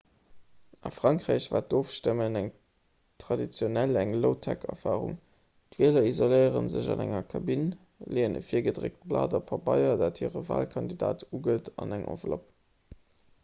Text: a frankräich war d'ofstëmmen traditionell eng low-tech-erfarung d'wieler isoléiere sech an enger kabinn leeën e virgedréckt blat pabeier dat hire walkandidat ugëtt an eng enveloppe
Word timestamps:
a 0.89 0.91
frankräich 0.93 1.47
war 1.55 1.65
d'ofstëmmen 1.73 2.37
traditionell 3.23 3.99
eng 4.03 4.13
low-tech-erfarung 4.23 5.13
d'wieler 5.75 6.07
isoléiere 6.13 6.63
sech 6.75 6.89
an 6.95 7.05
enger 7.05 7.29
kabinn 7.35 7.67
leeën 8.17 8.39
e 8.41 8.43
virgedréckt 8.49 9.07
blat 9.13 9.37
pabeier 9.53 9.95
dat 10.05 10.25
hire 10.25 10.45
walkandidat 10.51 11.27
ugëtt 11.43 11.71
an 11.87 11.95
eng 12.01 12.09
enveloppe 12.17 13.01